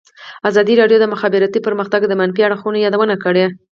[0.49, 3.45] ازادي راډیو د د مخابراتو پرمختګ د منفي اړخونو یادونه کړې.